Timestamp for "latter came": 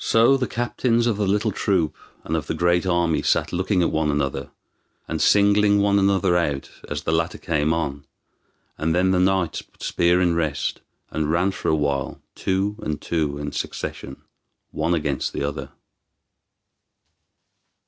7.12-7.72